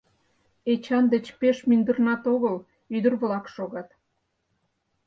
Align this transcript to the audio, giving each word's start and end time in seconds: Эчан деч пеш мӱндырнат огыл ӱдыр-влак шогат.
Эчан 0.71 1.05
деч 1.13 1.25
пеш 1.39 1.57
мӱндырнат 1.67 2.23
огыл 2.33 2.55
ӱдыр-влак 2.95 3.45
шогат. 3.55 3.89